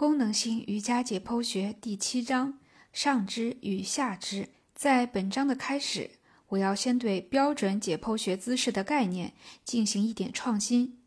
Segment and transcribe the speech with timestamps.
[0.00, 2.58] 功能性瑜伽解剖学第七章：
[2.90, 4.48] 上肢与下肢。
[4.74, 6.12] 在本章的开始，
[6.48, 10.98] 我要先对标准解剖学姿势的概念进行一点创新。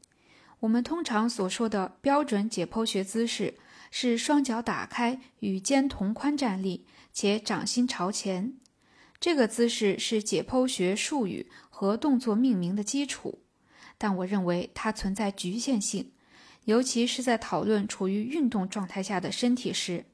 [0.60, 3.56] 我们通常所说的标准解剖学姿势
[3.90, 8.54] 是双脚打开与肩同宽站立，且掌心朝前。
[9.20, 13.40] 这个姿势是解剖学术语和动作命名的基础，
[13.98, 16.12] 但我认为它存在局限性。
[16.66, 20.06] 尤其是在讨论处于运动状态下的身体时，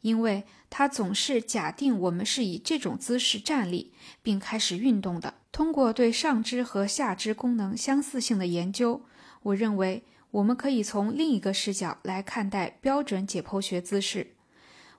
[0.00, 5.34] 因为它总是假定我们是以这种姿势站立并开始运动的。
[5.52, 9.02] 通过对上肢和下肢功能相似性的研究，
[9.42, 14.34] 我认为我们可以从另一个视角来看待标准解剖学姿势。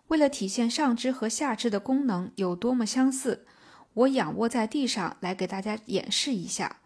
[0.09, 3.45] 为了体现上肢和下肢的功能有多么相似，
[3.94, 6.81] 我仰卧在地上来给大家演示一下，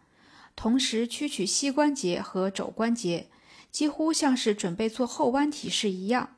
[0.55, 3.27] 同时屈曲膝关节和肘关节。
[3.75, 6.37] 几乎像是准备做后弯体式一样，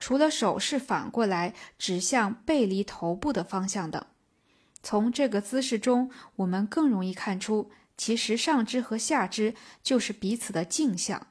[0.00, 4.06] 除了手是反过来指向背离头部的方向的。
[4.82, 11.26] 从这个姿势中，我们更容易看出，其实上肢和下肢就是彼此的镜像。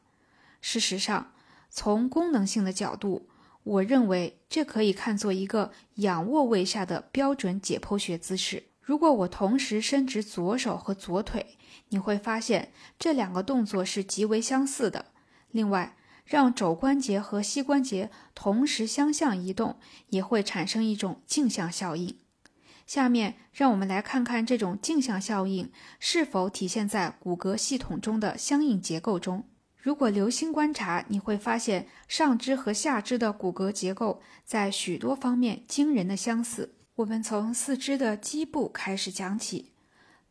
[0.62, 1.34] 事实上，
[1.72, 3.28] 从功能性的角度，
[3.64, 8.66] 我认为这可以看作一个仰卧位下的标准解剖学姿势。
[8.80, 11.58] 如果我同时伸直左手和左腿，
[11.90, 15.06] 你会发现这两个动作是极为相似的。
[15.52, 15.96] 另外，
[16.26, 19.78] 让肘关节和膝关节同时相向移动，
[20.10, 22.18] 也会产生一种镜像效应。
[22.86, 29.44] 下面，让我们来看看这种镜像效应是否体现在骨骼系统中的相应结构中。
[29.78, 36.76] 如果留心观察，你会发现上肢和下肢的骨骼结构在许多方面惊人的相似。
[36.96, 39.74] 我们从四肢的基部开始讲起，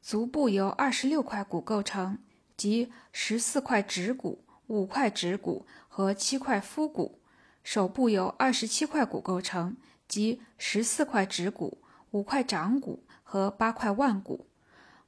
[0.02, 2.18] 足部由二十六块骨构成，
[2.56, 4.45] 即十四块指骨。
[4.68, 7.18] 五块指骨和七块腹骨，
[7.62, 9.76] 手部由二十七块骨构成，
[10.08, 11.78] 即十四块指骨、
[12.10, 14.46] 五块掌骨和八块腕骨。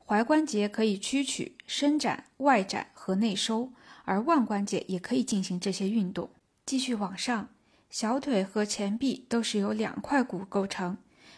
[0.06, 3.72] 踝关节可以屈曲、伸展、外展和内收，
[4.04, 6.30] 而腕关节也可以进行这些运动。
[6.64, 7.48] 继续往上，
[7.90, 10.96] 小腿和前臂都是由两块骨构成，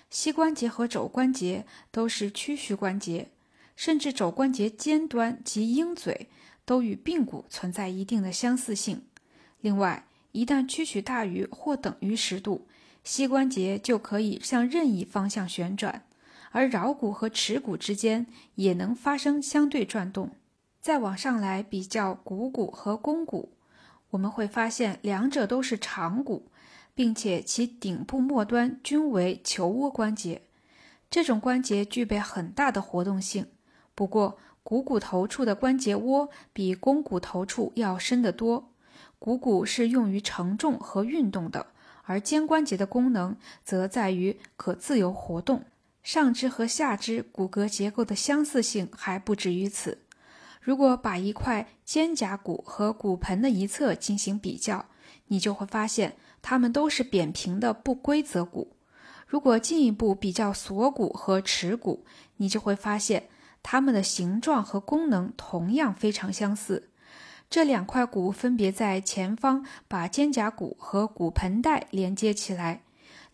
[0.08, 3.30] 膝关节和肘关节都是屈曲关节，
[3.74, 6.28] 甚至肘关节尖端及鹰嘴。
[6.64, 9.02] 都与髌骨存在一定的相似性。
[9.60, 12.66] 另外，一旦屈曲大于或等于十度，
[13.02, 16.04] 膝关节就可以向任意方向旋转，
[16.50, 20.30] 而桡骨和耻骨之间也能发生相对转动。
[20.80, 23.50] 再往上来比较股骨和肱骨，
[24.10, 26.46] 我们会发现两者都是长骨，
[26.94, 30.42] 并且其顶部末端均为球窝关节。
[31.10, 33.46] 这种关节具备很大的活动性。
[33.94, 38.72] 不过，股骨头处的关节窝比肱骨头处要深得多。
[39.18, 41.66] 股骨是用于承重和运动的，
[42.04, 45.64] 而肩关节的功能则在于可自由活动。
[46.02, 49.98] 上肢和下肢骨骼结构的相似性还不止于此。
[50.60, 54.86] 如果把一块肩胛骨和骨盆的一侧进行比较，
[55.26, 58.76] 你就会发现它们都是扁平的不规则骨。
[59.26, 62.04] 如果进一步比较锁骨和耻骨，
[62.36, 63.28] 你就会发现。
[63.62, 66.90] 它们的形状和功能同样非常相似。
[67.48, 72.82] 这两块骨分别在前方把肩胛骨和骨盆带连接起来，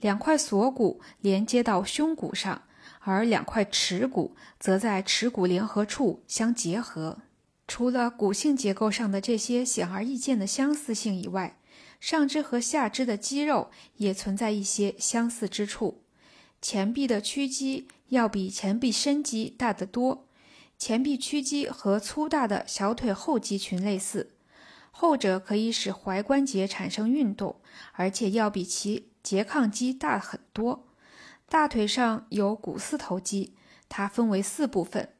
[0.00, 2.62] 两块锁骨连接到胸骨上，
[3.00, 7.18] 而两块耻骨则在耻骨联合处相结合。
[7.68, 11.58] 除了骨性结构上的这些显而易见的相似性以外，
[12.00, 16.02] 上肢和下肢的肌肉也存在一些相似之处。
[16.60, 20.26] 前臂的屈肌要比前臂伸肌大得多，
[20.78, 24.32] 前臂屈肌和粗大的小腿后肌群类似，
[24.90, 27.56] 后者可以使踝关节产生运动，
[27.92, 30.86] 而且要比其拮抗肌大很多。
[31.48, 33.54] 大腿上有股四头肌，
[33.88, 35.10] 它分为四部分，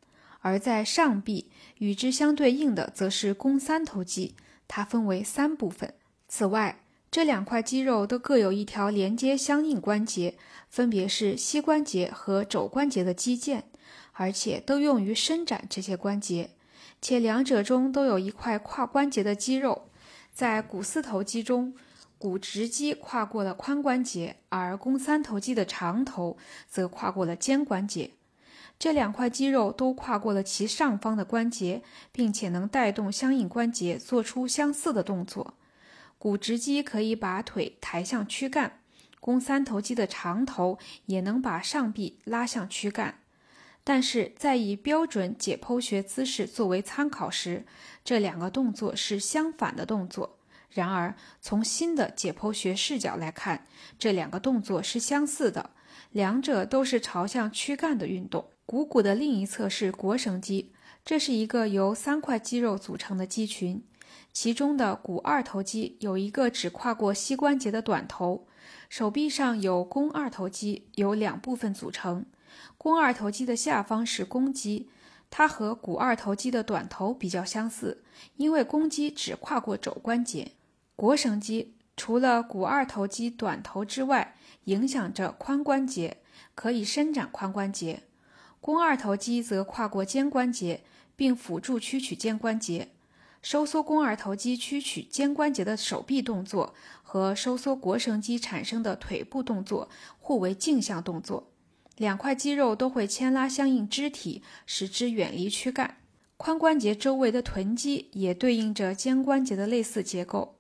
[0.41, 4.35] 而在上臂与之相对应的则是肱三头肌，
[4.67, 5.95] 它分为三部分。
[6.27, 6.81] 此外，
[7.11, 10.35] 这两块肌肉都各有一条连接相应关节，
[10.69, 13.63] 分别是膝关节和肘关节的肌腱，
[14.13, 16.51] 而且都用于伸展这些关节。
[17.01, 19.89] 且两者中都有一块跨关节的肌肉。
[20.33, 21.75] 在股四头肌中，
[22.19, 26.37] 股直肌跨过了髋关节，而肱三头肌的长头
[26.69, 28.11] 则跨过了肩关节。
[28.79, 31.83] 这两块肌肉都跨过了其上方的关节，
[32.13, 35.55] 并且能带动相应关节做出相似的动作。
[36.27, 38.81] 股直肌可以把腿抬向躯干，
[39.21, 43.21] 肱三头肌的长头也能把上臂拉向躯干。
[43.85, 47.65] 但是在以标准解剖学姿势作为参考时，
[48.05, 50.41] 这两个动作是相反的动作。
[50.71, 53.65] 然而，从新的解剖学视角来看，
[53.97, 55.71] 这两个动作是相似的，
[56.11, 58.51] 两者都是朝向躯干的运动。
[58.67, 60.73] 股骨的另一侧是腘绳肌，
[61.05, 63.81] 这是一个由三块肌肉组成的肌群，
[64.33, 68.47] 其中的股二头肌有一个只跨过膝关节的短头。
[68.89, 72.25] 手臂上有肱二头肌，由两部分组成。
[72.79, 74.89] 肱二头肌的下方是肱肌，
[75.31, 78.05] 它和股二头肌的短头比较相似，
[78.37, 80.53] 因为肱肌只跨过肘关节。
[80.97, 86.19] 腘绳肌除了股二头肌短头之外，影响着髋关节，
[86.55, 88.05] 可以伸展髋关节。
[88.61, 90.83] 肱二头肌则跨过肩关节，
[91.15, 92.89] 并辅助屈曲肩关节。
[93.43, 99.89] 收缩肱二头肌屈曲肩关节的手臂动作和收缩腘绳肌产生的腿部动作
[100.19, 101.51] 互为镜像动作。
[101.97, 105.97] 两块肌肉都会牵拉相应肢体，使之远离躯干。
[106.37, 110.59] 髋关节周围的臀肌也对应着肩关节的类似结构。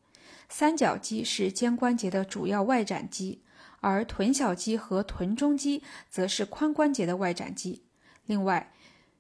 [0.48, 3.42] 三角肌是肩关节的主要外展肌，
[3.80, 7.82] 而臀小肌和臀中肌则是髋关节的外展肌。
[8.24, 8.72] 另外，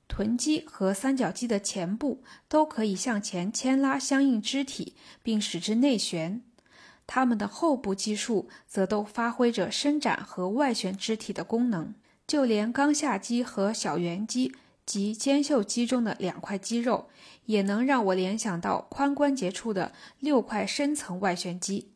[0.08, 6.40] 臀肌和三角肌的前部都可以向前牵拉相应肢体，并使之内旋；
[7.06, 11.94] 它们的后部肌束则都发挥着伸展和外旋肢体的功能。
[12.26, 14.52] 就连冈下肌和小圆肌
[14.84, 17.08] 及肩袖肌中的两块肌肉，
[17.44, 21.92] 也能让我联想到髋关节处的六块深层外旋肌。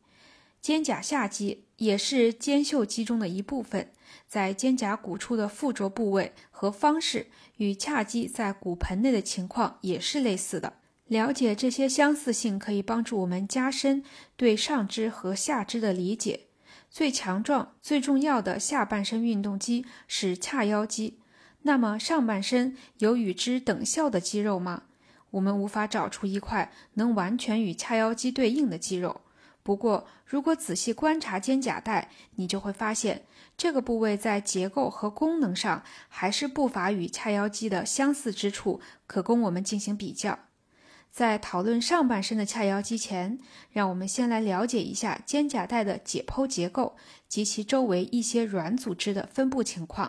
[0.61, 3.91] 肩胛下肌也是肩袖肌中的一部分。
[4.27, 10.75] 在肩胛骨处的附着部位和方式与髂肌在骨盆内的情况也是类似的。
[11.09, 14.05] 了解这些相似性，可以帮助我们加深
[14.37, 16.43] 对上肢和下肢的理解。
[16.89, 21.19] 最强壮、最重要的下半身运动肌是髂腰肌。
[21.63, 24.85] 那么，上半身有与之等效的肌肉吗？
[25.33, 29.21] 我们无法找出一块能完全与髂腰肌对应的肌肉。
[29.63, 33.25] 不过，如果仔细观察肩胛带，你就会发现
[33.57, 40.39] 这个部位在结构和功能上还是不乏与髂腰肌的相似之处，可供我们进行比较。
[41.11, 43.39] 在讨论上半身的髂腰肌前，
[43.73, 46.97] 让我们先来了解一下肩胛带的解剖结构
[47.29, 50.09] 及其周围一些软组织的分布情况。